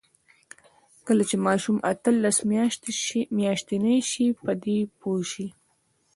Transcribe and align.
کله 1.07 1.23
چې 1.29 1.35
ماشوم 1.45 1.77
اتلس 1.91 2.37
میاشتنۍ 3.39 3.97
شي، 4.11 4.27
په 4.43 4.51
دې 4.63 4.79
پوه 4.99 5.21
شي. 5.31 5.47